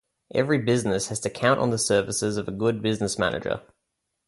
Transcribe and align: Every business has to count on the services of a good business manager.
Every 0.33 0.57
business 0.57 1.09
has 1.09 1.19
to 1.19 1.29
count 1.29 1.59
on 1.59 1.69
the 1.69 1.77
services 1.77 2.35
of 2.37 2.47
a 2.47 2.51
good 2.51 2.81
business 2.81 3.19
manager. 3.19 3.61